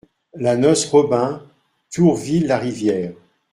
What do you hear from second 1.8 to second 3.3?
Tourville-la-Rivière